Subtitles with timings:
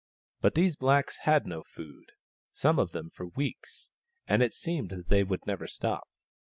[0.41, 2.13] But these blacks had had no food,
[2.51, 3.91] some of them for weeks,
[4.27, 6.09] and it seemed that they would never stop.